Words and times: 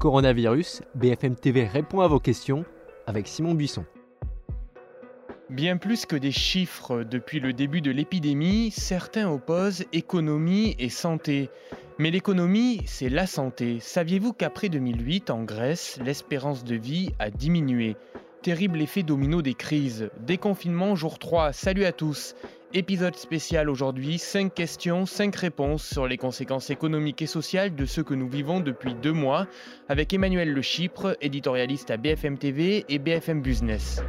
coronavirus, 0.00 0.80
BFM 0.94 1.36
TV 1.36 1.66
répond 1.66 2.00
à 2.00 2.08
vos 2.08 2.18
questions 2.18 2.64
avec 3.06 3.28
Simon 3.28 3.54
Buisson. 3.54 3.84
Bien 5.50 5.76
plus 5.76 6.06
que 6.06 6.16
des 6.16 6.32
chiffres 6.32 7.04
depuis 7.04 7.38
le 7.38 7.52
début 7.52 7.82
de 7.82 7.90
l'épidémie, 7.90 8.70
certains 8.70 9.30
opposent 9.30 9.84
économie 9.92 10.74
et 10.78 10.88
santé. 10.88 11.50
Mais 11.98 12.10
l'économie, 12.10 12.80
c'est 12.86 13.10
la 13.10 13.26
santé. 13.26 13.78
Saviez-vous 13.80 14.32
qu'après 14.32 14.70
2008, 14.70 15.28
en 15.28 15.42
Grèce, 15.44 15.98
l'espérance 16.02 16.64
de 16.64 16.76
vie 16.76 17.10
a 17.18 17.30
diminué? 17.30 17.96
Terrible 18.40 18.80
effet 18.80 19.02
domino 19.02 19.42
des 19.42 19.54
crises. 19.54 20.08
Déconfinement 20.20 20.96
jour 20.96 21.18
3, 21.18 21.52
salut 21.52 21.84
à 21.84 21.92
tous. 21.92 22.34
Épisode 22.72 23.16
spécial 23.16 23.68
aujourd'hui, 23.68 24.18
5 24.18 24.54
questions, 24.54 25.04
5 25.04 25.34
réponses 25.34 25.84
sur 25.84 26.06
les 26.06 26.16
conséquences 26.16 26.70
économiques 26.70 27.20
et 27.20 27.26
sociales 27.26 27.74
de 27.74 27.84
ce 27.84 28.00
que 28.00 28.14
nous 28.14 28.28
vivons 28.28 28.60
depuis 28.60 28.94
deux 28.94 29.12
mois 29.12 29.48
avec 29.88 30.12
Emmanuel 30.14 30.52
Le 30.52 30.62
Chypre, 30.62 31.16
éditorialiste 31.20 31.90
à 31.90 31.96
BFM 31.96 32.38
TV 32.38 32.84
et 32.88 33.00
BFM 33.00 33.42
Business. 33.42 34.00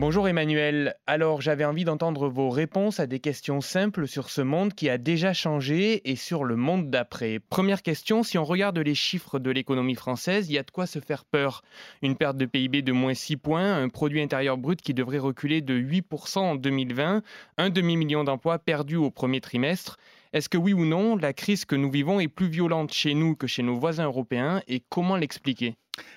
Bonjour 0.00 0.28
Emmanuel. 0.28 0.94
Alors 1.06 1.42
j'avais 1.42 1.66
envie 1.66 1.84
d'entendre 1.84 2.30
vos 2.30 2.48
réponses 2.48 3.00
à 3.00 3.06
des 3.06 3.20
questions 3.20 3.60
simples 3.60 4.08
sur 4.08 4.30
ce 4.30 4.40
monde 4.40 4.72
qui 4.72 4.88
a 4.88 4.96
déjà 4.96 5.34
changé 5.34 6.10
et 6.10 6.16
sur 6.16 6.44
le 6.44 6.56
monde 6.56 6.88
d'après. 6.88 7.38
Première 7.38 7.82
question, 7.82 8.22
si 8.22 8.38
on 8.38 8.44
regarde 8.46 8.78
les 8.78 8.94
chiffres 8.94 9.38
de 9.38 9.50
l'économie 9.50 9.96
française, 9.96 10.48
il 10.48 10.54
y 10.54 10.58
a 10.58 10.62
de 10.62 10.70
quoi 10.70 10.86
se 10.86 11.00
faire 11.00 11.26
peur. 11.26 11.60
Une 12.00 12.16
perte 12.16 12.38
de 12.38 12.46
PIB 12.46 12.80
de 12.80 12.92
moins 12.92 13.12
6 13.12 13.36
points, 13.36 13.76
un 13.76 13.90
produit 13.90 14.22
intérieur 14.22 14.56
brut 14.56 14.80
qui 14.80 14.94
devrait 14.94 15.18
reculer 15.18 15.60
de 15.60 15.78
8% 15.78 16.38
en 16.38 16.54
2020, 16.54 17.22
un 17.58 17.68
demi-million 17.68 18.24
d'emplois 18.24 18.58
perdus 18.58 18.96
au 18.96 19.10
premier 19.10 19.42
trimestre. 19.42 19.98
Est-ce 20.32 20.48
que 20.48 20.56
oui 20.56 20.72
ou 20.72 20.86
non, 20.86 21.14
la 21.14 21.34
crise 21.34 21.66
que 21.66 21.76
nous 21.76 21.90
vivons 21.90 22.20
est 22.20 22.28
plus 22.28 22.48
violente 22.48 22.90
chez 22.94 23.12
nous 23.12 23.36
que 23.36 23.46
chez 23.46 23.62
nos 23.62 23.76
voisins 23.76 24.06
européens 24.06 24.62
et 24.66 24.82
comment 24.88 25.16
l'expliquer? 25.16 25.74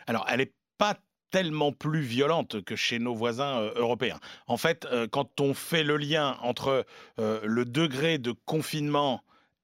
Alors, 0.08 0.26
elle 0.30 0.40
n'est 0.40 0.54
pas 0.78 0.96
tellement 1.34 1.72
plus 1.72 2.02
violente 2.02 2.64
que 2.64 2.76
chez 2.76 3.00
nos 3.00 3.16
voisins 3.16 3.60
européens. 3.76 4.20
En 4.46 4.58
fait, 4.58 4.88
quand 5.12 5.42
on 5.42 5.56
fait 5.56 5.84
le 5.84 5.98
lien 5.98 6.38
entre 6.44 6.86
le 7.18 7.66
degré 7.66 8.20
de 8.20 8.34
confinement 8.46 9.24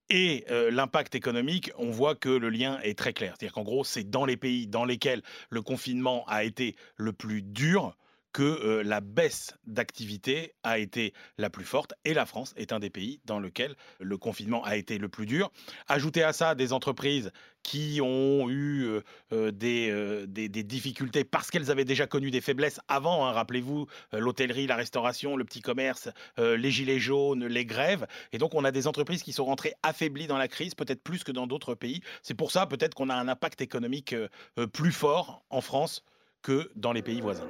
et 0.09 0.45
l'impact 0.71 1.13
économique, 1.13 1.71
on 1.77 1.91
voit 1.91 2.15
que 2.15 2.29
le 2.29 2.49
lien 2.49 2.79
est 2.81 2.97
très 2.97 3.13
clair. 3.13 3.35
C'est-à-dire 3.37 3.53
qu'en 3.53 3.61
gros, 3.61 3.83
c'est 3.83 4.09
dans 4.09 4.25
les 4.25 4.35
pays 4.35 4.65
dans 4.65 4.83
lesquels 4.83 5.21
le 5.51 5.61
confinement 5.61 6.25
a 6.27 6.43
été 6.43 6.75
le 6.95 7.13
plus 7.13 7.43
dur 7.43 7.95
que 8.33 8.81
la 8.85 9.01
baisse 9.01 9.53
d'activité 9.65 10.53
a 10.63 10.77
été 10.77 11.13
la 11.37 11.49
plus 11.49 11.65
forte 11.65 11.93
et 12.05 12.13
la 12.13 12.25
France 12.25 12.53
est 12.57 12.73
un 12.73 12.79
des 12.79 12.89
pays 12.89 13.19
dans 13.25 13.39
lequel 13.39 13.75
le 13.99 14.17
confinement 14.17 14.63
a 14.63 14.75
été 14.75 14.97
le 14.97 15.09
plus 15.09 15.25
dur. 15.25 15.51
Ajoutez 15.87 16.23
à 16.23 16.33
ça 16.33 16.55
des 16.55 16.73
entreprises 16.73 17.31
qui 17.63 17.99
ont 18.01 18.49
eu 18.49 19.01
des, 19.31 20.63
difficultés 20.63 21.23
parce 21.23 21.49
qu'elles 21.49 21.71
avaient 21.71 21.85
déjà 21.85 22.07
connu 22.07 22.31
des 22.31 22.41
faiblesses 22.41 22.79
avant, 22.87 23.25
hein, 23.25 23.31
rappelez-vous, 23.31 23.87
l'hôtellerie, 24.13 24.67
la 24.67 24.75
restauration, 24.75 25.35
le 25.35 25.43
petit 25.43 25.61
commerce, 25.61 26.09
les 26.37 26.71
gilets 26.71 26.99
jaunes, 26.99 27.45
les 27.45 27.65
grèves. 27.65 28.07
Et 28.31 28.37
donc 28.37 28.53
on 28.53 28.63
a 28.63 28.71
des 28.71 28.87
entreprises 28.87 29.23
qui 29.23 29.33
sont 29.33 29.45
rentrées 29.45 29.73
affaiblies 29.83 30.27
dans 30.27 30.37
la 30.37 30.47
crise, 30.47 30.75
peut-être 30.75 31.03
plus 31.03 31.23
que 31.23 31.31
dans 31.31 31.47
d'autres 31.47 31.75
pays. 31.75 32.01
C'est 32.21 32.35
pour 32.35 32.51
ça 32.51 32.65
peut-être 32.65 32.93
qu'on 32.93 33.09
a 33.09 33.15
un 33.15 33.27
impact 33.27 33.61
économique 33.61 34.15
plus 34.73 34.91
fort 34.91 35.43
en 35.49 35.61
France 35.61 36.03
que 36.41 36.69
dans 36.75 36.93
les 36.93 37.01
pays 37.01 37.21
voisins. 37.21 37.47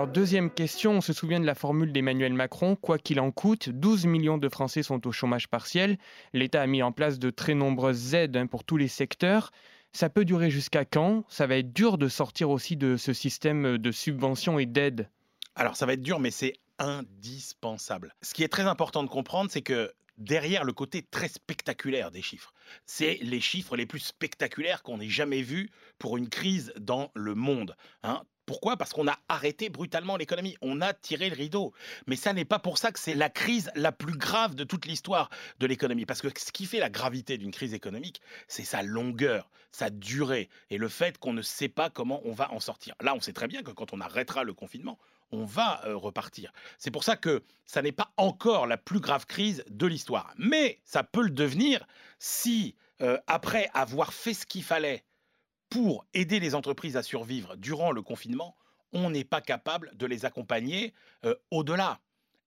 Alors 0.00 0.10
deuxième 0.10 0.50
question, 0.50 0.92
on 0.92 1.00
se 1.02 1.12
souvient 1.12 1.40
de 1.40 1.44
la 1.44 1.54
formule 1.54 1.92
d'Emmanuel 1.92 2.32
Macron, 2.32 2.74
quoi 2.74 2.96
qu'il 2.96 3.20
en 3.20 3.30
coûte, 3.30 3.68
12 3.68 4.06
millions 4.06 4.38
de 4.38 4.48
Français 4.48 4.82
sont 4.82 5.06
au 5.06 5.12
chômage 5.12 5.46
partiel, 5.46 5.98
l'État 6.32 6.62
a 6.62 6.66
mis 6.66 6.82
en 6.82 6.90
place 6.90 7.18
de 7.18 7.28
très 7.28 7.52
nombreuses 7.52 8.14
aides 8.14 8.34
hein, 8.34 8.46
pour 8.46 8.64
tous 8.64 8.78
les 8.78 8.88
secteurs. 8.88 9.50
Ça 9.92 10.08
peut 10.08 10.24
durer 10.24 10.48
jusqu'à 10.50 10.86
quand? 10.86 11.26
Ça 11.28 11.46
va 11.46 11.58
être 11.58 11.74
dur 11.74 11.98
de 11.98 12.08
sortir 12.08 12.48
aussi 12.48 12.78
de 12.78 12.96
ce 12.96 13.12
système 13.12 13.76
de 13.76 13.92
subventions 13.92 14.58
et 14.58 14.64
d'aides 14.64 15.10
Alors 15.54 15.76
ça 15.76 15.84
va 15.84 15.92
être 15.92 16.02
dur, 16.02 16.18
mais 16.18 16.30
c'est 16.30 16.54
indispensable. 16.78 18.14
Ce 18.22 18.32
qui 18.32 18.42
est 18.42 18.48
très 18.48 18.66
important 18.66 19.02
de 19.02 19.10
comprendre, 19.10 19.50
c'est 19.50 19.60
que 19.60 19.92
derrière 20.16 20.64
le 20.64 20.72
côté 20.72 21.02
très 21.02 21.28
spectaculaire 21.28 22.10
des 22.10 22.22
chiffres. 22.22 22.54
C'est 22.86 23.18
les 23.20 23.40
chiffres 23.40 23.76
les 23.76 23.84
plus 23.84 24.00
spectaculaires 24.00 24.82
qu'on 24.82 24.98
ait 25.00 25.10
jamais 25.10 25.42
vus 25.42 25.68
pour 25.98 26.16
une 26.16 26.30
crise 26.30 26.72
dans 26.78 27.10
le 27.14 27.34
monde. 27.34 27.76
Hein. 28.02 28.22
Pourquoi? 28.50 28.76
Parce 28.76 28.92
qu'on 28.92 29.06
a 29.06 29.16
arrêté 29.28 29.68
brutalement 29.68 30.16
l'économie, 30.16 30.56
on 30.60 30.80
a 30.80 30.92
tiré 30.92 31.30
le 31.30 31.36
rideau. 31.36 31.72
Mais 32.08 32.16
ça 32.16 32.32
n'est 32.32 32.44
pas 32.44 32.58
pour 32.58 32.78
ça 32.78 32.90
que 32.90 32.98
c'est 32.98 33.14
la 33.14 33.30
crise 33.30 33.70
la 33.76 33.92
plus 33.92 34.18
grave 34.18 34.56
de 34.56 34.64
toute 34.64 34.86
l'histoire 34.86 35.30
de 35.60 35.68
l'économie. 35.68 36.04
Parce 36.04 36.20
que 36.20 36.26
ce 36.36 36.50
qui 36.50 36.66
fait 36.66 36.80
la 36.80 36.90
gravité 36.90 37.38
d'une 37.38 37.52
crise 37.52 37.74
économique, 37.74 38.20
c'est 38.48 38.64
sa 38.64 38.82
longueur, 38.82 39.48
sa 39.70 39.88
durée 39.88 40.48
et 40.68 40.78
le 40.78 40.88
fait 40.88 41.16
qu'on 41.16 41.32
ne 41.32 41.42
sait 41.42 41.68
pas 41.68 41.90
comment 41.90 42.22
on 42.24 42.32
va 42.32 42.50
en 42.50 42.58
sortir. 42.58 42.96
Là, 43.00 43.14
on 43.14 43.20
sait 43.20 43.32
très 43.32 43.46
bien 43.46 43.62
que 43.62 43.70
quand 43.70 43.92
on 43.92 44.00
arrêtera 44.00 44.42
le 44.42 44.52
confinement, 44.52 44.98
on 45.30 45.44
va 45.44 45.80
euh, 45.86 45.94
repartir. 45.94 46.52
C'est 46.76 46.90
pour 46.90 47.04
ça 47.04 47.14
que 47.14 47.44
ça 47.66 47.82
n'est 47.82 47.92
pas 47.92 48.10
encore 48.16 48.66
la 48.66 48.78
plus 48.78 48.98
grave 48.98 49.26
crise 49.26 49.62
de 49.70 49.86
l'histoire. 49.86 50.34
Mais 50.38 50.80
ça 50.84 51.04
peut 51.04 51.22
le 51.22 51.30
devenir 51.30 51.86
si, 52.18 52.74
euh, 53.00 53.16
après 53.28 53.70
avoir 53.74 54.12
fait 54.12 54.34
ce 54.34 54.44
qu'il 54.44 54.64
fallait 54.64 55.04
pour 55.70 56.04
aider 56.12 56.40
les 56.40 56.54
entreprises 56.54 56.96
à 56.96 57.02
survivre 57.02 57.56
durant 57.56 57.92
le 57.92 58.02
confinement, 58.02 58.56
on 58.92 59.10
n'est 59.10 59.24
pas 59.24 59.40
capable 59.40 59.96
de 59.96 60.06
les 60.06 60.24
accompagner 60.24 60.92
euh, 61.24 61.34
au-delà. 61.50 62.00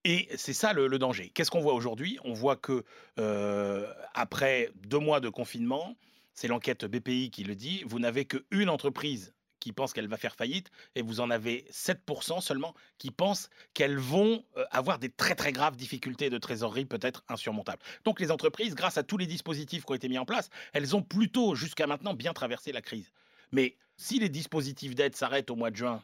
Et 0.03 0.27
c'est 0.35 0.53
ça 0.53 0.73
le, 0.73 0.99
danger. 0.99 1.31
Qu'est-ce 1.33 1.49
qu'on 1.49 1.61
voit 1.61 1.73
aujourd'hui? 1.73 2.19
On 2.25 2.33
voit 2.33 2.57
que 2.57 2.83
euh, 3.19 3.91
après 4.13 4.69
deux 4.75 4.99
mois 4.99 5.21
de 5.21 5.29
confinement, 5.29 5.95
c'est 6.33 6.49
l'enquête 6.49 6.83
BPI 6.83 7.31
qui 7.31 7.45
le 7.45 7.55
dit, 7.55 7.83
vous 7.85 7.99
n'avez 7.99 8.25
qu'une 8.25 8.69
entreprise 8.69 9.33
qui 9.63 9.71
pensent 9.71 9.93
qu'elle 9.93 10.09
va 10.09 10.17
faire 10.17 10.35
faillite 10.35 10.69
et 10.95 11.01
vous 11.01 11.21
en 11.21 11.29
avez 11.29 11.65
7% 11.71 12.41
seulement 12.41 12.73
qui 12.97 13.11
pensent 13.11 13.49
qu'elles 13.73 13.97
vont 13.97 14.43
euh, 14.57 14.65
avoir 14.71 14.99
des 14.99 15.09
très 15.09 15.35
très 15.35 15.53
graves 15.53 15.77
difficultés 15.77 16.29
de 16.29 16.37
trésorerie 16.37 16.83
peut-être 16.83 17.23
insurmontables. 17.29 17.81
Donc 18.03 18.19
les 18.19 18.29
entreprises, 18.29 18.75
grâce 18.75 18.97
à 18.97 19.03
tous 19.03 19.17
les 19.17 19.25
dispositifs 19.25 19.85
qui 19.85 19.91
ont 19.93 19.95
été 19.95 20.09
mis 20.09 20.17
en 20.17 20.25
place, 20.25 20.49
elles 20.73 20.97
ont 20.97 21.01
plutôt 21.01 21.55
jusqu'à 21.55 21.87
maintenant 21.87 22.13
bien 22.13 22.33
traversé 22.33 22.73
la 22.73 22.81
crise. 22.81 23.09
Mais 23.53 23.77
si 23.95 24.19
les 24.19 24.27
dispositifs 24.27 24.95
d'aide 24.95 25.15
s'arrêtent 25.15 25.49
au 25.49 25.55
mois 25.55 25.71
de 25.71 25.77
juin 25.77 26.03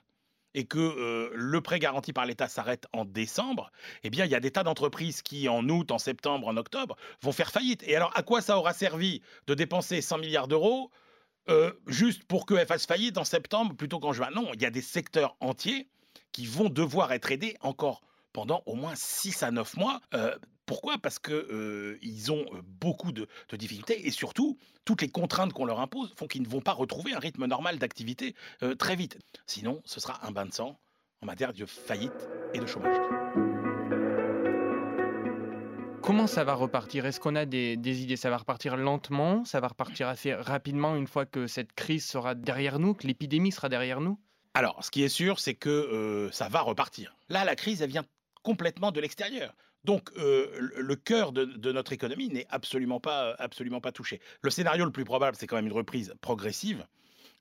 et 0.54 0.66
que 0.66 0.80
euh, 0.80 1.30
le 1.34 1.60
prêt 1.60 1.80
garanti 1.80 2.14
par 2.14 2.26
l'État 2.26 2.48
s'arrête 2.48 2.88
en 2.94 3.04
décembre, 3.04 3.74
eh 4.04 4.10
bien, 4.10 4.24
il 4.24 4.32
y 4.32 4.36
a 4.36 4.40
des 4.40 4.52
tas 4.52 4.64
d'entreprises 4.64 5.22
qui, 5.22 5.50
en 5.50 5.68
août, 5.68 5.92
en 5.92 5.98
septembre, 5.98 6.48
en 6.48 6.56
octobre, 6.56 6.96
vont 7.22 7.34
faire 7.34 7.52
faillite. 7.52 7.84
Et 7.84 7.96
alors, 7.98 8.18
à 8.18 8.24
quoi 8.24 8.42
ça 8.42 8.58
aura 8.58 8.72
servi 8.72 9.22
de 9.48 9.54
dépenser 9.54 10.02
100 10.02 10.20
milliards 10.20 10.48
d'euros 10.48 10.92
euh, 11.48 11.72
juste 11.88 12.24
pour 12.24 12.46
qu'elle 12.46 12.68
fasse 12.68 12.86
faillite 12.86 13.18
en 13.18 13.24
septembre 13.24 13.76
plutôt 13.76 14.00
qu'en 14.00 14.14
juin. 14.14 14.30
Non, 14.34 14.52
il 14.54 14.62
y 14.62 14.66
a 14.66 14.70
des 14.70 14.82
secteurs 14.82 15.36
entiers 15.40 15.88
qui 16.32 16.46
vont 16.46 16.70
devoir 16.70 17.12
être 17.12 17.32
aidés 17.32 17.56
encore 17.62 18.02
pendant 18.34 18.62
au 18.66 18.76
moins 18.76 18.94
6 18.96 19.44
à 19.44 19.52
9 19.52 19.78
mois. 19.78 20.02
Euh, 20.14 20.36
pourquoi? 20.66 21.00
Parce 21.00 21.18
qu'ils 21.18 21.34
euh, 21.34 21.98
ont 22.30 22.46
beaucoup 22.64 23.12
de, 23.12 23.28
difficultés 23.54 24.06
et 24.06 24.12
surtout, 24.12 24.58
toutes 24.86 25.02
les 25.02 25.10
contraintes 25.10 25.54
qu'on 25.54 25.66
leur 25.66 25.80
impose 25.80 26.14
font 26.16 26.28
qu'ils 26.28 26.44
ne 26.44 26.48
vont 26.48 26.62
pas 26.62 26.74
retrouver 26.74 27.14
un 27.14 27.20
rythme 27.20 27.46
normal 27.46 27.80
d'activité 27.80 28.36
très 28.78 28.96
vite. 28.96 29.18
Sinon, 29.48 29.82
ce 29.86 30.00
sera 30.00 30.26
un 30.26 30.32
bain 30.32 30.46
de 30.46 30.54
sang 30.54 30.80
en 31.22 31.26
matière 31.26 31.54
de 31.54 31.66
faillite 31.66 32.30
et 32.54 32.60
de 32.60 32.66
chômage. 32.68 33.49
Comment 36.10 36.26
ça 36.26 36.44
va 36.44 36.56
repartir? 36.56 37.06
Est-ce 37.06 37.20
qu'on 37.20 37.36
a 37.36 37.46
des, 37.46 37.76
idées? 37.76 38.16
Ça 38.16 38.32
va 38.32 38.38
repartir 38.38 38.76
lentement? 38.78 39.46
Ça 39.46 39.60
va 39.60 39.68
repartir 39.68 40.08
assez 40.08 40.34
rapidement 40.34 40.96
une 40.96 41.06
fois 41.06 41.28
que 41.28 41.46
cette 41.46 41.72
crise 41.74 42.04
sera 42.04 42.34
derrière 42.34 42.80
nous, 42.80 42.96
que 42.96 43.06
l'épidémie 43.06 43.52
sera 43.52 43.70
derrière 43.70 44.02
nous? 44.02 44.20
Alors, 44.56 44.84
ce 44.84 44.90
qui 44.90 45.04
est 45.04 45.08
sûr, 45.08 45.40
c'est 45.40 45.54
que 45.54 45.70
euh, 45.70 46.32
ça 46.32 46.50
va 46.50 46.62
repartir. 46.62 47.16
Là, 47.30 47.46
la 47.46 47.56
crise, 47.56 47.84
elle 47.84 47.92
vient 47.92 48.06
complètement 48.42 48.92
de 48.92 49.00
l'extérieur. 49.00 49.54
Donc, 49.84 50.10
euh, 50.18 50.48
le 50.76 50.96
cœur 50.96 51.32
de, 51.32 51.72
notre 51.72 51.94
économie 51.94 52.30
n'est 52.30 52.48
absolument 52.50 53.00
pas, 53.00 53.36
absolument 53.38 53.80
pas 53.80 53.92
touché. 53.92 54.20
Le 54.42 54.50
scénario 54.50 54.86
le 54.86 54.92
plus 54.92 55.06
probable, 55.06 55.38
c'est 55.38 55.46
quand 55.46 55.58
même 55.58 55.68
une 55.68 55.74
reprise 55.74 56.16
progressive 56.22 56.88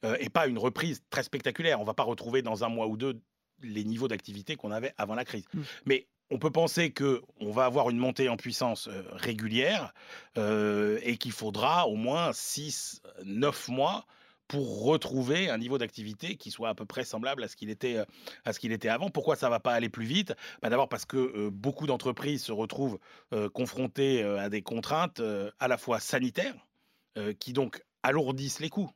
euh, 0.04 0.18
et 0.20 0.28
pas 0.28 0.46
une 0.46 0.58
reprise 0.58 1.00
très 1.08 1.22
spectaculaire. 1.22 1.78
On 1.78 1.84
ne 1.84 1.86
va 1.86 1.94
pas 1.94 2.02
retrouver 2.02 2.42
dans 2.42 2.64
un 2.64 2.68
mois 2.68 2.86
ou 2.86 2.98
deux 2.98 3.18
les 3.62 3.84
niveaux 3.84 4.08
d'activité 4.08 4.56
qu'on 4.56 4.72
avait 4.72 4.92
avant 4.98 5.14
la 5.14 5.24
crise. 5.24 5.46
Mmh. 5.54 5.60
Mais 5.86 6.06
on 6.30 6.38
peut 6.38 6.50
penser 6.50 6.92
qu'on 6.92 7.52
va 7.52 7.64
avoir 7.64 7.90
une 7.90 7.98
montée 7.98 8.28
en 8.28 8.36
puissance 8.36 8.88
euh, 8.88 9.02
régulière 9.12 9.94
euh, 10.36 10.98
et 11.02 11.16
qu'il 11.16 11.32
faudra 11.32 11.88
au 11.88 11.96
moins 11.96 12.32
6-9 12.32 13.70
mois 13.70 14.06
pour 14.46 14.84
retrouver 14.84 15.50
un 15.50 15.58
niveau 15.58 15.76
d'activité 15.76 16.36
qui 16.36 16.50
soit 16.50 16.70
à 16.70 16.74
peu 16.74 16.86
près 16.86 17.04
semblable 17.04 17.44
à 17.44 17.48
ce 17.48 17.56
qu'il 17.56 17.70
était, 17.70 17.96
euh, 17.96 18.04
à 18.44 18.52
ce 18.52 18.60
qu'il 18.60 18.72
était 18.72 18.88
avant. 18.88 19.10
Pourquoi 19.10 19.36
ça 19.36 19.48
va 19.48 19.60
pas 19.60 19.72
aller 19.72 19.88
plus 19.88 20.06
vite? 20.06 20.34
Bah, 20.62 20.70
D'abord 20.70 20.88
parce 20.88 21.04
que 21.04 21.48
beaucoup 21.48 21.86
d'entreprises 21.86 22.44
se 22.44 22.52
retrouvent 22.52 22.98
confrontées 23.52 24.22
à 24.22 24.48
des 24.48 24.62
contraintes 24.62 25.20
à 25.58 25.68
la 25.68 25.76
fois 25.76 26.00
sanitaires, 26.00 26.54
qui 27.40 27.52
donc 27.52 27.82
alourdissent 28.02 28.60
les 28.60 28.70
coûts. 28.70 28.90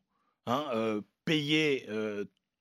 Hein, 0.47 1.03
payer 1.25 1.87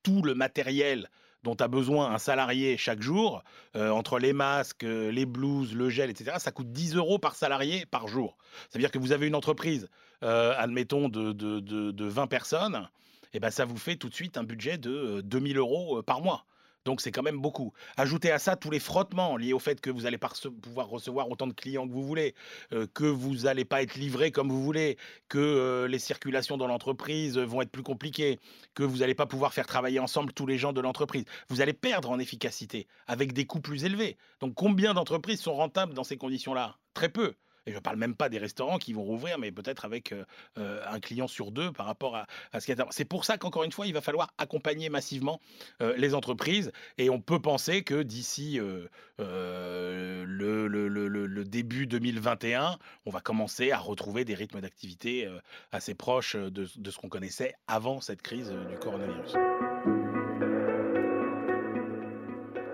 tout 0.03 0.21
le 0.21 0.33
matériel 0.35 1.09
dont 1.43 1.55
a 1.55 1.67
besoin 1.67 2.13
un 2.13 2.17
salarié 2.17 2.77
chaque 2.77 3.01
jour, 3.01 3.43
euh, 3.75 3.89
entre 3.89 4.19
les 4.19 4.33
masques, 4.33 4.83
euh, 4.83 5.11
les 5.11 5.25
blouses, 5.25 5.73
le 5.73 5.89
gel, 5.89 6.09
etc., 6.09 6.35
ça 6.39 6.51
coûte 6.51 6.71
10 6.71 6.95
euros 6.95 7.17
par 7.17 7.35
salarié 7.35 7.85
par 7.85 8.07
jour. 8.07 8.37
Ça 8.69 8.77
veut 8.77 8.79
dire 8.79 8.91
que 8.91 8.99
vous 8.99 9.11
avez 9.11 9.27
une 9.27 9.35
entreprise, 9.35 9.89
euh, 10.23 10.53
admettons, 10.57 11.09
de, 11.09 11.31
de, 11.31 11.59
de, 11.59 12.05
20 12.05 12.27
personnes, 12.27 12.87
et 13.33 13.39
ben 13.39 13.49
ça 13.49 13.65
vous 13.65 13.77
fait 13.77 13.95
tout 13.95 14.09
de 14.09 14.13
suite 14.13 14.37
un 14.37 14.43
budget 14.43 14.77
de 14.77 15.21
2000 15.21 15.57
euros 15.57 16.01
par 16.03 16.21
mois. 16.21 16.45
Donc 16.85 17.01
c'est 17.01 17.11
quand 17.11 17.21
même 17.21 17.39
beaucoup. 17.39 17.73
Ajoutez 17.97 18.31
à 18.31 18.39
ça 18.39 18.55
tous 18.55 18.71
les 18.71 18.79
frottements 18.79 19.37
liés 19.37 19.53
au 19.53 19.59
fait 19.59 19.79
que 19.81 19.89
vous 19.89 20.01
n'allez 20.01 20.17
pas 20.17 20.31
pouvoir 20.61 20.87
recevoir 20.87 21.29
autant 21.29 21.47
de 21.47 21.53
clients 21.53 21.87
que 21.87 21.93
vous 21.93 22.03
voulez, 22.03 22.33
euh, 22.73 22.87
que 22.93 23.03
vous 23.03 23.35
n'allez 23.43 23.65
pas 23.65 23.81
être 23.83 23.95
livré 23.95 24.31
comme 24.31 24.49
vous 24.49 24.63
voulez, 24.63 24.97
que 25.29 25.37
euh, 25.37 25.87
les 25.87 25.99
circulations 25.99 26.57
dans 26.57 26.67
l'entreprise 26.67 27.37
vont 27.37 27.61
être 27.61 27.71
plus 27.71 27.83
compliquées, 27.83 28.39
que 28.73 28.83
vous 28.83 28.97
n'allez 28.97 29.15
pas 29.15 29.27
pouvoir 29.27 29.53
faire 29.53 29.67
travailler 29.67 29.99
ensemble 29.99 30.33
tous 30.33 30.47
les 30.47 30.57
gens 30.57 30.73
de 30.73 30.81
l'entreprise. 30.81 31.25
Vous 31.49 31.61
allez 31.61 31.73
perdre 31.73 32.09
en 32.09 32.19
efficacité 32.19 32.87
avec 33.07 33.33
des 33.33 33.45
coûts 33.45 33.61
plus 33.61 33.83
élevés. 33.83 34.17
Donc 34.39 34.53
combien 34.55 34.93
d'entreprises 34.93 35.41
sont 35.41 35.53
rentables 35.53 35.93
dans 35.93 36.03
ces 36.03 36.17
conditions-là? 36.17 36.77
Très 36.93 37.09
peu. 37.09 37.35
Et 37.65 37.71
je 37.71 37.75
ne 37.75 37.81
parle 37.81 37.97
même 37.97 38.15
pas 38.15 38.29
des 38.29 38.37
restaurants 38.37 38.77
qui 38.77 38.93
vont 38.93 39.03
rouvrir, 39.03 39.37
mais 39.37 39.51
peut-être 39.51 39.85
avec 39.85 40.13
un 40.57 40.99
client 40.99 41.27
sur 41.27 41.51
deux 41.51 41.71
par 41.71 41.85
rapport 41.85 42.15
à, 42.15 42.25
ce 42.59 42.65
qu'il 42.65 42.77
y 42.77 42.81
a. 42.81 42.85
C'est 42.89 43.05
pour 43.05 43.25
ça 43.25 43.37
qu'encore 43.37 43.63
une 43.63 43.71
fois, 43.71 43.87
il 43.87 43.93
va 43.93 44.01
falloir 44.01 44.33
accompagner 44.37 44.89
massivement 44.89 45.39
les 45.79 46.15
entreprises. 46.15 46.71
Et 46.97 47.09
on 47.09 47.21
peut 47.21 47.39
penser 47.39 47.83
que 47.83 48.01
d'ici 48.01 48.59
le, 49.19 49.69
début 51.45 51.87
2021, 51.87 52.77
on 53.05 53.11
va 53.11 53.21
commencer 53.21 53.71
à 53.71 53.77
retrouver 53.77 54.25
des 54.25 54.35
rythmes 54.35 54.61
d'activité 54.61 55.29
assez 55.71 55.93
proches 55.93 56.35
de 56.35 56.65
ce 56.65 56.97
qu'on 56.97 57.09
connaissait 57.09 57.53
avant 57.67 58.01
cette 58.01 58.21
crise 58.21 58.51
du 58.69 58.77
coronavirus. 58.77 59.35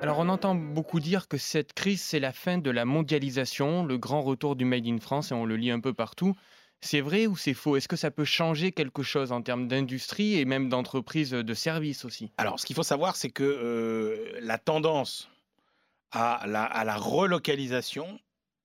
Alors 0.02 0.20
on 0.20 0.30
entend 0.30 0.54
beaucoup 0.54 1.00
dire 1.00 1.28
que 1.28 1.38
cette 1.38 1.74
crise, 1.74 2.02
c'est 2.02 2.20
la 2.20 2.32
fin 2.32 2.60
de 2.60 2.70
la 2.70 2.86
mondialisation, 2.86 3.84
le 3.84 3.98
grand 3.98 4.22
retour 4.22 4.56
du 4.56 4.64
Made 4.64 4.86
in 4.86 5.00
France, 5.00 5.32
et 5.32 5.34
on 5.34 5.44
le 5.46 5.58
lit 5.58 5.72
un 5.72 5.80
peu 5.80 5.94
partout. 5.94 6.36
C'est 6.82 7.02
vrai 7.02 7.26
ou 7.26 7.36
c'est 7.36 7.56
faux? 7.56 7.76
Est-ce 7.76 7.88
que 7.88 7.96
ça 7.96 8.12
peut 8.12 8.24
changer 8.24 8.72
quelque 8.72 9.02
chose 9.02 9.32
en 9.32 9.42
termes 9.42 9.68
d'industrie 9.68 10.36
et 10.36 10.46
même 10.46 10.70
d'entreprise 10.70 11.32
de 11.32 11.54
services 11.56 12.06
aussi? 12.06 12.32
Alors 12.38 12.60
ce 12.60 12.66
qu'il 12.68 12.76
faut 12.76 12.84
savoir, 12.84 13.16
c'est 13.16 13.32
que 13.32 13.44
euh, 13.44 14.40
la 14.42 14.60
tendance 14.60 15.30
à 16.12 16.46
la, 16.46 16.64
à 16.64 16.84
la 16.84 16.96
relocalisation, 16.96 18.20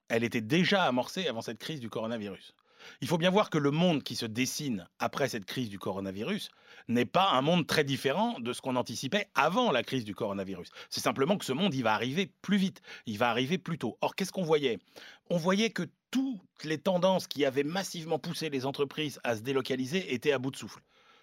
elle 0.09 0.25
était 0.25 0.43
déjà 0.43 0.85
amorcée 0.85 1.27
avant 1.27 1.41
cette 1.41 1.59
crise 1.59 1.81
du 1.81 1.89
coronavirus. 1.89 2.55
Il 3.01 3.09
faut 3.09 3.19
bien 3.19 3.31
voir 3.31 3.49
que 3.49 3.59
le 3.59 3.71
monde 3.71 4.03
qui 4.03 4.17
se 4.17 4.27
dessine 4.27 4.87
après 4.99 5.29
cette 5.29 5.47
crise 5.47 5.71
du 5.71 5.79
coronavirus 5.79 6.51
n'est 6.89 7.05
pas 7.05 7.31
un 7.31 7.43
monde 7.43 7.67
très 7.67 7.85
différent 7.85 8.39
de 8.41 8.53
ce 8.53 8.61
qu'on 8.61 8.77
anticipait 8.77 9.29
avant 9.35 9.71
la 9.71 9.83
crise 9.83 10.05
du 10.05 10.15
coronavirus. 10.15 10.71
C'est 10.91 11.01
simplement 11.01 11.37
que 11.39 11.45
ce 11.45 11.53
monde, 11.53 11.75
il 11.75 11.83
va 11.83 11.95
arriver 11.95 12.33
plus 12.43 12.57
vite, 12.57 12.83
il 13.07 13.19
va 13.19 13.31
arriver 13.31 13.59
plus 13.59 13.79
tôt. 13.79 13.99
Or, 14.01 14.15
qu'est-ce 14.15 14.33
qu'on 14.33 14.43
voyait? 14.43 14.79
On 15.31 15.37
voyait 15.37 15.71
que 15.71 15.85
toutes 16.11 16.41
les 16.65 16.79
tendances 16.79 17.27
qui 17.27 17.45
avaient 17.45 17.65
massivement 17.65 18.19
poussé 18.19 18.51
les 18.51 18.67
entreprises 18.67 19.19
à 19.25 19.37
se 19.37 19.43
délocaliser 19.43 20.15
étaient 20.15 20.33
à 20.33 20.39
bout 20.39 20.51
de 20.51 20.57
souffle. 20.57 20.81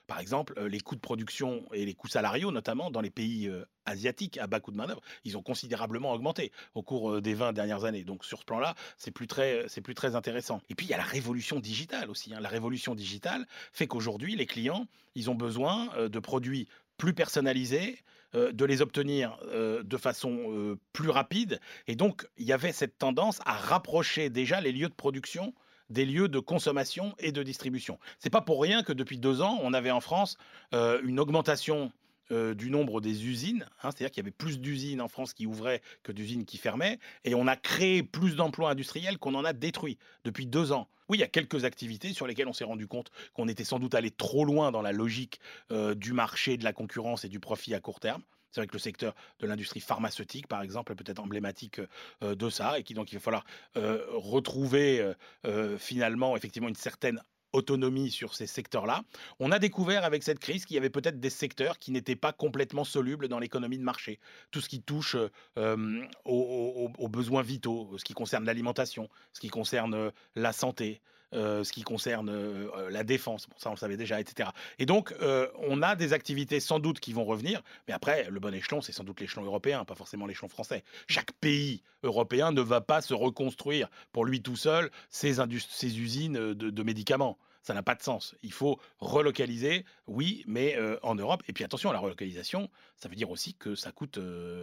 Par 0.10 0.20
exemple, 0.20 0.56
euh, 0.58 0.68
les 0.68 0.80
coûts 0.80 0.96
de 0.96 1.02
production 1.02 1.64
et 1.72 1.86
les 1.86 1.94
coûts 1.94 2.08
salariaux, 2.08 2.52
notamment 2.52 2.90
dans 2.90 3.00
les 3.00 3.12
pays 3.12 3.48
euh, 3.48 3.64
asiatiques 3.86 4.40
à 4.40 4.48
bas 4.48 4.60
coût 4.60 4.72
de 4.72 4.76
main-d'œuvre, 4.76 5.04
ils 5.24 5.38
ont 5.38 5.44
considérablement 5.44 6.12
augmenté 6.14 6.52
au 6.74 6.82
cours 6.82 7.12
euh, 7.12 7.22
des 7.22 7.36
20 7.36 7.54
dernières 7.54 7.86
années. 7.86 8.04
Donc 8.04 8.26
sur 8.26 8.40
ce 8.40 8.44
plan-là, 8.44 8.74
c'est 8.98 9.12
plus 9.12 9.28
très, 9.28 9.68
plus 9.84 9.94
très 9.94 10.16
intéressant. 10.16 10.62
Et 10.68 10.74
puis 10.74 10.88
il 10.88 10.90
y 10.90 10.96
a 10.96 10.98
la 10.98 11.04
révolution 11.04 11.60
digitale 11.60 12.10
aussi. 12.10 12.34
Hein. 12.34 12.40
La 12.40 12.50
révolution 12.50 12.96
digitale 12.96 13.46
fait 13.72 13.86
qu'aujourd'hui, 13.86 14.36
les 14.36 14.48
clients, 14.48 14.88
ils 15.14 15.30
ont 15.30 15.36
besoin 15.36 15.90
de 16.08 16.20
produits 16.20 16.68
plus 16.98 17.14
personnalisés, 17.14 18.00
de 18.34 18.66
les 18.66 18.82
obtenir 18.82 19.38
de 19.84 19.98
façon 19.98 20.78
plus 20.94 21.10
rapide. 21.10 21.60
Et 21.88 21.96
donc, 21.96 22.28
il 22.38 22.46
y 22.46 22.54
avait 22.54 22.72
cette 22.72 22.98
tendance 22.98 23.40
à 23.46 23.54
rapprocher 23.54 24.30
déjà 24.30 24.62
les 24.62 24.72
lieux 24.72 24.90
de 24.90 24.94
production 24.94 25.54
des 25.90 26.06
lieux 26.06 26.28
de 26.28 26.40
consommation 26.40 27.16
et 27.20 27.32
de 27.32 27.44
distribution. 27.44 28.00
C'est 28.20 28.30
pas 28.30 28.42
pour 28.42 28.62
rien 28.62 28.84
que 28.84 28.94
depuis 28.94 29.18
deux 29.18 29.42
ans, 29.42 29.60
on 29.62 29.74
avait 29.74 29.92
en 29.92 30.02
France 30.02 30.38
euh, 30.74 31.02
une 31.04 31.20
augmentation 31.20 31.92
euh, 32.32 32.54
du 32.54 32.70
nombre 32.70 33.02
des 33.02 33.26
usines, 33.26 33.66
hein, 33.82 33.90
c'est-à-dire 33.90 34.12
qu'il 34.12 34.22
y 34.22 34.26
avait 34.26 34.32
plus 34.32 34.60
d'usines 34.60 35.02
en 35.02 35.08
France 35.08 35.34
qui 35.34 35.48
ouvraient 35.48 35.82
que 36.04 36.12
d'usines 36.12 36.46
qui 36.46 36.60
fermaient, 36.60 37.00
et 37.24 37.34
on 37.34 37.48
a 37.48 37.56
créé 37.56 38.04
plus 38.04 38.36
d'emplois 38.36 38.70
industriels 38.70 39.18
qu'on 39.18 39.34
en 39.34 39.44
a 39.44 39.54
détruits 39.54 39.98
depuis 40.24 40.46
deux 40.46 40.72
ans. 40.72 40.88
Oui, 41.08 41.18
il 41.18 41.22
y 41.22 41.24
a 41.24 41.28
quelques 41.28 41.66
activités 41.66 42.14
sur 42.14 42.28
lesquelles 42.28 42.48
on 42.48 42.54
s'est 42.54 42.66
rendu 42.66 42.86
compte 42.86 43.10
qu'on 43.34 43.48
était 43.48 43.64
sans 43.64 43.80
doute 43.80 43.96
allé 43.96 44.12
trop 44.12 44.46
loin 44.46 44.72
dans 44.72 44.84
la 44.84 44.92
logique 44.92 45.40
euh, 45.72 45.96
du 45.96 46.14
marché, 46.14 46.58
de 46.58 46.64
la 46.64 46.72
concurrence 46.72 47.26
et 47.26 47.30
du 47.30 47.40
profit 47.40 47.74
à 47.74 47.80
court 47.80 48.00
terme. 48.00 48.22
C'est 48.52 48.62
vrai 48.62 48.68
que 48.68 48.74
le 48.74 48.80
secteur 48.80 49.16
de 49.40 49.48
l'industrie 49.48 49.80
pharmaceutique, 49.80 50.48
par 50.48 50.62
exemple, 50.62 50.92
est 50.92 50.96
peut-être 50.96 51.20
emblématique 51.20 51.82
euh, 52.24 52.36
de 52.36 52.50
ça, 52.50 52.80
et 52.80 52.84
qui 52.84 52.94
donc 52.94 53.12
il 53.12 53.16
va 53.16 53.22
falloir 53.22 53.46
euh, 53.78 54.06
retrouver 54.10 55.14
euh, 55.46 55.78
finalement 55.78 56.36
effectivement 56.36 56.70
une 56.70 56.76
certaine 56.76 57.22
autonomie 57.52 58.12
sur 58.12 58.36
ces 58.36 58.46
secteurs-là. 58.46 59.02
On 59.40 59.52
a 59.52 59.58
découvert 59.58 60.04
avec 60.04 60.22
cette 60.22 60.38
crise 60.38 60.66
qu'il 60.66 60.76
y 60.76 60.78
avait 60.78 60.92
peut-être 60.92 61.20
des 61.20 61.32
secteurs 61.32 61.80
qui 61.80 61.92
n'étaient 61.92 62.16
pas 62.16 62.32
complètement 62.32 62.84
solubles 62.84 63.28
dans 63.28 63.40
l'économie 63.40 63.80
de 63.80 63.84
marché. 63.84 64.20
Tout 64.52 64.62
ce 64.62 64.70
qui 64.70 64.84
touche 64.84 65.16
aux, 65.56 67.10
besoins 67.10 67.42
vitaux, 67.42 67.98
ce 67.98 68.04
qui 68.04 68.14
concerne 68.14 68.46
l'alimentation, 68.46 69.10
ce 69.34 69.40
qui 69.40 69.48
concerne 69.48 70.12
la 70.36 70.54
santé, 70.54 71.02
ce 71.34 71.72
qui 71.72 71.84
concerne 71.84 72.30
euh, 72.30 72.70
euh, 72.76 72.90
la 72.90 73.04
défense, 73.04 73.48
bon, 73.48 73.56
ça 73.58 73.70
on 73.70 73.74
le 73.74 73.78
savait 73.78 73.98
déjà, 73.98 74.20
etc. 74.20 74.50
Et 74.78 74.86
donc, 74.86 75.14
on 75.60 75.82
a 75.82 75.96
des 75.96 76.14
activités 76.14 76.60
sans 76.60 76.80
doute 76.80 77.00
qui 77.00 77.14
vont 77.14 77.26
revenir, 77.26 77.62
mais 77.88 77.94
après, 77.94 78.30
le 78.30 78.40
bon 78.40 78.54
échelon, 78.54 78.82
c'est 78.82 78.92
sans 78.92 79.04
doute 79.04 79.20
l'échelon 79.20 79.44
européen, 79.44 79.86
pas 79.86 79.96
forcément 79.96 80.26
l'échelon 80.26 80.50
français. 80.50 80.84
Chaque 81.08 81.32
pays 81.34 81.82
européen 82.04 82.52
ne 82.52 82.62
va 82.62 82.82
pas 82.82 83.02
se 83.02 83.14
reconstruire 83.14 83.90
pour 84.12 84.26
lui 84.26 84.42
tout 84.42 84.56
seul 84.56 84.90
ses, 85.10 85.36
ses 85.70 86.00
usines 86.00 86.54
de, 86.54 86.84
médicaments 86.84 87.38
ça 87.62 87.74
n'a 87.74 87.84
pas 87.84 87.94
de 87.94 88.02
sens. 88.02 88.36
Il 88.42 88.54
faut 88.54 88.80
relocaliser, 89.00 89.86
oui, 90.08 90.44
mais 90.48 90.78
en 91.04 91.14
Europe. 91.14 91.44
Et 91.48 91.54
puis 91.54 91.64
attention, 91.66 91.92
la 91.92 92.00
relocalisation, 92.00 92.70
ça 92.96 93.10
veut 93.10 93.16
dire 93.16 93.30
aussi 93.30 93.54
que 93.54 93.76
ça 93.76 93.92
coûte 93.92 94.18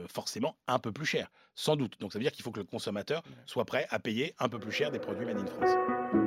forcément 0.08 0.56
un 0.66 0.78
peu 0.78 0.92
plus 0.92 1.06
cher, 1.06 1.30
sans 1.54 1.76
doute. 1.76 2.00
Donc 2.00 2.12
ça 2.12 2.18
veut 2.18 2.24
dire 2.24 2.32
qu'il 2.32 2.42
faut 2.42 2.52
que 2.52 2.58
le 2.58 2.64
consommateur 2.64 3.22
soit 3.44 3.66
prêt 3.66 3.86
à 3.90 3.98
payer 3.98 4.34
un 4.38 4.48
peu 4.48 4.58
plus 4.58 4.72
cher 4.72 4.90
des 4.90 4.98
produits 4.98 5.26
made 5.26 5.38
in 5.38 5.46
France. 5.46 6.25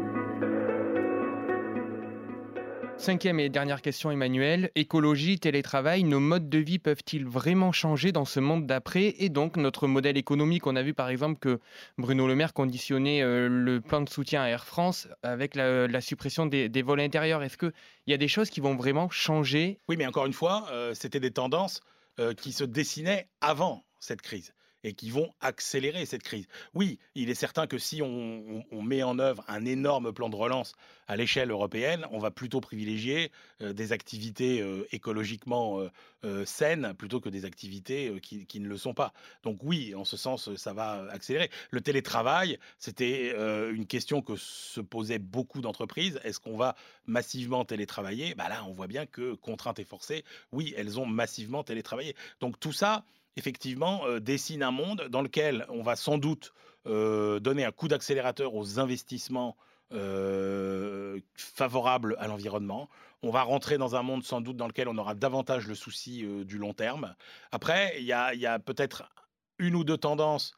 Cinquième 3.00 3.40
et 3.40 3.48
dernière 3.48 3.81
question, 3.81 4.12
Emmanuel. 4.12 4.72
Écologie, 4.75 5.40
télétravail, 5.40 6.04
nos 6.04 6.19
modes 6.19 6.50
de 6.50 6.57
vie 6.57 6.80
peuvent-ils 6.80 7.25
vraiment 7.25 7.72
changer 7.72 8.12
dans 8.12 8.25
ce 8.25 8.42
monde 8.42 8.68
d'après? 8.68 9.16
Et 9.19 9.30
donc, 9.30 9.56
notre 9.56 9.88
modèle 9.88 10.18
économique, 10.18 10.68
on 10.68 10.75
a 10.75 10.84
vu 10.84 10.94
par 10.94 11.07
exemple 11.07 11.40
que 11.40 11.62
Bruno 11.98 12.28
Le 12.28 12.36
Maire 12.36 12.54
conditionnait 12.54 13.22
euh, 13.24 13.48
le 13.48 13.80
plan 13.80 14.01
de 14.01 14.10
soutien 14.10 14.42
à 14.42 14.47
Air 14.47 14.66
France 14.66 15.07
avec 15.24 15.56
la, 15.56 16.02
suppression 16.02 16.45
des, 16.45 16.81
vols 16.81 17.00
intérieurs. 17.00 17.42
Est-ce 17.42 17.57
qu'il 17.57 17.71
y 18.07 18.14
a 18.14 18.18
des 18.18 18.28
choses 18.28 18.50
qui 18.50 18.59
vont 18.59 18.76
vraiment 18.76 19.09
changer? 19.09 19.80
Oui, 19.88 19.95
mais 19.95 20.06
encore 20.06 20.26
une 20.26 20.33
fois, 20.33 20.68
euh, 20.71 20.94
c'était 20.94 21.21
des 21.21 21.31
tendances 21.31 21.80
euh, 22.19 22.33
qui 22.33 22.52
se 22.52 22.66
dessinaient 22.66 23.30
avant 23.40 23.85
cette 24.02 24.21
crise 24.21 24.54
et 24.83 24.94
qui 24.94 25.09
vont 25.09 25.33
accélérer 25.42 26.06
cette 26.06 26.24
crise. 26.24 26.48
Oui, 26.74 27.00
il 27.16 27.30
est 27.30 27.36
certain 27.36 27.68
que 27.68 27.78
si 27.78 28.02
on, 28.02 28.64
met 28.81 29.04
en 29.04 29.19
œuvre 29.19 29.44
un 29.48 29.66
énorme 29.66 30.14
plan 30.14 30.30
de 30.30 30.36
relance 30.36 30.74
à 31.07 31.16
l'échelle 31.16 31.52
européenne, 31.52 32.06
on 32.12 32.19
va 32.19 32.31
plutôt 32.31 32.62
privilégier 32.62 33.31
euh, 33.62 33.74
des 33.74 33.92
activités 33.92 34.62
euh, 34.62 34.88
écologiquement 34.92 35.80
euh, 36.24 36.45
saines 36.45 36.94
plutôt 36.98 37.19
que 37.19 37.30
des 37.30 37.45
activités 37.45 38.19
qui, 38.21 38.59
ne 38.59 38.68
le 38.68 38.78
sont 38.78 38.94
pas. 38.94 39.14
Donc 39.44 39.59
oui, 39.64 39.94
en 39.95 40.06
ce 40.06 40.18
sens, 40.18 40.56
ça 40.56 40.74
va 40.74 41.06
accélérer. 41.12 41.50
Le 41.71 41.81
télétravail, 41.81 42.57
c'était 42.78 43.33
une 43.71 43.86
question 43.86 44.21
que 44.21 44.36
se 44.36 44.81
posaient 44.81 45.19
beaucoup 45.19 45.62
d'entreprises. 45.62 46.19
Est-ce 46.24 46.40
qu'on 46.40 46.57
va 46.57 46.76
massivement 47.06 47.64
télétravailler? 47.66 48.36
Bah 48.36 48.50
Là, 48.50 48.66
on 48.68 48.74
voit 48.74 48.88
bien 48.88 49.06
que 49.06 49.33
contraintes 49.36 49.80
et 49.80 49.86
forcées, 49.86 50.24
oui, 50.52 50.74
elles 50.76 51.00
ont 51.00 51.06
massivement 51.06 51.64
télétravaillé. 51.64 52.16
Donc 52.42 52.59
tout 52.59 52.74
ça, 52.74 53.04
effectivement, 53.38 54.06
euh, 54.06 54.19
dessine 54.19 54.64
un 54.64 54.71
monde 54.71 55.07
dans 55.09 55.21
lequel 55.21 55.66
on 55.69 55.81
va 55.81 55.95
sans 55.95 56.18
doute 56.18 56.54
euh, 56.88 57.40
donner 57.40 57.66
un 57.66 57.71
coup 57.71 57.88
d'accélérateur 57.88 58.56
aux 58.56 58.80
investissements 58.80 59.56
euh, 59.92 61.19
favorables 61.36 62.16
à 62.19 62.28
l'environnement. 62.28 62.90
On 63.24 63.31
va 63.31 63.44
rentrer 63.44 63.78
dans 63.78 63.95
un 63.95 64.04
monde 64.04 64.24
sans 64.24 64.42
doute 64.42 64.57
dans 64.57 64.68
lequel 64.68 64.88
on 64.88 64.98
aura 64.98 65.16
davantage 65.16 65.68
le 65.68 65.76
souci 65.76 66.26
du 66.45 66.57
long 66.57 66.74
terme. 66.74 67.16
Après, 67.52 67.95
il 68.00 68.06
y 68.06 68.14
a, 68.14 68.59
peut-être 68.59 69.09
une 69.57 69.76
ou 69.76 69.83
deux 69.83 69.98
tendances 69.98 70.56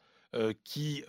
qui 0.62 1.02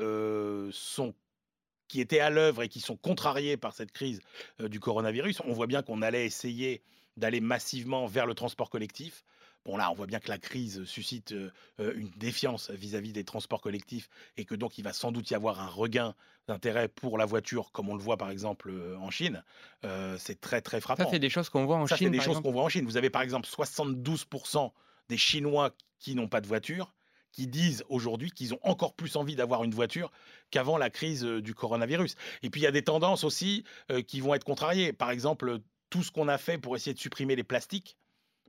étaient 1.94 2.20
à 2.22 2.30
l'œuvre 2.32 2.64
et 2.64 2.70
qui 2.70 2.80
sont 2.80 2.96
contrariées 2.96 3.56
par 3.56 3.74
cette 3.74 3.92
crise 3.92 4.20
du 4.60 4.80
coronavirus. 4.80 5.42
On 5.46 5.54
voit 5.54 5.68
bien 5.68 5.84
qu'on 5.84 6.02
allait 6.02 6.26
essayer 6.26 6.82
d'aller 7.18 7.40
massivement 7.40 8.08
vers 8.08 8.26
le 8.26 8.34
transport 8.34 8.72
collectif. 8.72 9.24
Bon, 9.66 9.78
là, 9.78 9.90
on 9.92 9.94
voit 9.94 10.08
bien 10.08 10.20
que 10.20 10.30
la 10.30 10.38
crise 10.38 10.84
suscite 10.86 11.34
une 11.80 12.10
défiance 12.18 12.70
vis-à-vis 12.72 13.14
des 13.14 13.24
transports 13.24 13.62
collectifs 13.62 14.10
et 14.38 14.46
que 14.46 14.56
donc 14.56 14.78
il 14.78 14.84
va 14.84 14.94
sans 14.94 15.12
doute 15.12 15.32
y 15.32 15.36
avoir 15.36 15.62
un 15.62 15.68
regain 15.68 16.16
d'intérêt 16.48 16.90
pour 16.90 17.18
la 17.18 17.26
voiture, 17.26 17.72
comme 17.72 17.88
on 17.88 17.96
le 17.96 18.04
voit 18.04 18.18
par 18.18 18.30
exemple 18.30 18.74
en 19.00 19.10
Chine. 19.10 19.44
c'est 20.18 20.42
très, 20.42 20.62
très 20.62 20.82
frappant. 20.82 21.06
Ça, 21.06 21.10
c'est 21.12 21.20
des 21.20 21.30
choses 21.30 21.48
qu'on 21.50 21.66
voit 21.66 21.78
en 21.78 21.88
Ça, 21.88 21.96
Chine. 21.96 22.08
c'est 22.08 22.18
des 22.18 22.20
choses 22.20 22.42
qu'on 22.42 22.52
voit 22.52 22.64
en 22.64 22.70
Chine. 22.70 22.86
Vous 22.86 22.98
avez 22.98 23.10
par 23.10 23.22
exemple 23.22 23.48
72% 23.48 24.72
des 25.10 25.18
Chinois 25.18 25.72
qui 26.00 26.16
n'ont 26.16 26.28
pas 26.28 26.42
de 26.42 26.48
voiture 26.48 26.94
qui 27.32 27.48
disent 27.48 27.84
aujourd'hui 27.90 28.30
qu'ils 28.30 28.54
ont 28.54 28.60
encore 28.62 28.94
plus 28.94 29.16
envie 29.16 29.36
d'avoir 29.36 29.64
une 29.64 29.74
voiture 29.74 30.12
qu'avant 30.52 30.78
la 30.78 30.92
crise 30.92 31.24
du 31.24 31.56
coronavirus. 31.56 32.16
Et 32.44 32.52
puis 32.52 32.62
il 32.62 32.64
y 32.64 32.68
a 32.68 32.72
des 32.72 32.84
tendances 32.84 33.24
aussi 33.24 33.64
qui 34.08 34.20
vont 34.20 34.36
être 34.36 34.44
contrariées. 34.44 34.94
Par 34.94 35.10
exemple, 35.10 35.60
tout 35.90 36.04
ce 36.04 36.12
qu'on 36.12 36.28
a 36.28 36.38
fait 36.38 36.60
pour 36.60 36.76
essayer 36.76 36.94
de 36.94 37.00
supprimer 37.00 37.36
les 37.36 37.44
plastiques, 37.44 37.98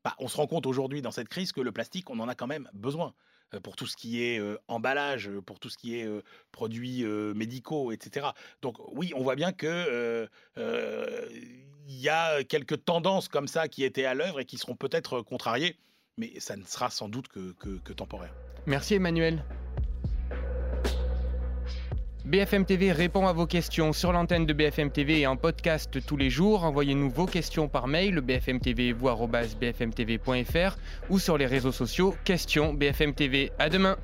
bah, 0.04 0.14
on 0.18 0.28
se 0.28 0.36
rend 0.36 0.46
compte 0.46 0.66
aujourd'hui 0.66 1.02
dans 1.02 1.10
cette 1.10 1.28
crise 1.28 1.52
que 1.52 1.60
le 1.60 1.72
plastique, 1.72 2.10
on 2.10 2.20
en 2.20 2.28
a 2.28 2.34
quand 2.34 2.46
même 2.46 2.68
besoin 2.74 3.14
pour 3.62 3.76
tout 3.76 3.86
ce 3.86 3.96
qui 3.96 4.22
est 4.22 4.40
emballage, 4.68 5.30
pour 5.46 5.60
tout 5.60 5.70
ce 5.70 5.78
qui 5.78 5.96
est 5.96 6.08
produits 6.50 7.04
médicaux, 7.04 7.92
etc. 7.92 8.28
Donc 8.62 8.76
oui, 8.92 9.12
on 9.14 9.22
voit 9.22 9.36
bien 9.36 9.52
que 9.52 10.28
il 10.56 12.00
y 12.00 12.08
a 12.08 12.42
quelques 12.44 12.84
tendances 12.84 13.28
comme 13.28 13.46
ça 13.46 13.68
qui 13.68 13.84
étaient 13.84 14.06
à 14.06 14.14
l'œuvre 14.14 14.40
et 14.40 14.44
qui 14.44 14.58
seront 14.58 14.74
peut-être 14.74 15.20
contrariées, 15.20 15.78
mais 16.16 16.32
ça 16.40 16.56
ne 16.56 16.64
sera 16.64 16.90
sans 16.90 17.08
doute 17.08 17.28
que 17.28 17.92
temporaire. 17.92 18.34
Merci 18.66 18.94
Emmanuel. 18.94 19.44
BFM 22.24 22.64
TV 22.64 22.90
répond 22.90 23.26
à 23.26 23.34
vos 23.34 23.46
questions 23.46 23.92
sur 23.92 24.10
l'antenne 24.10 24.46
de 24.46 24.54
BFM 24.54 24.90
TV 24.90 25.20
et 25.20 25.26
en 25.26 25.36
podcast 25.36 25.98
tous 26.06 26.16
les 26.16 26.30
jours. 26.30 26.64
Envoyez-nous 26.64 27.10
vos 27.10 27.26
questions 27.26 27.68
par 27.68 27.86
mail 27.86 28.22
bfmtv.fr 28.22 28.96
ou 31.10 31.18
sur 31.18 31.36
les 31.36 31.44
réseaux 31.44 31.72
sociaux 31.72 32.14
questions 32.24 32.72
BFM 32.72 33.12
TV. 33.12 33.52
À 33.58 33.68
demain. 33.68 33.98